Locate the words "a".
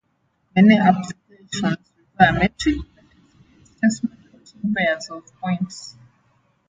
2.29-2.33, 4.03-4.07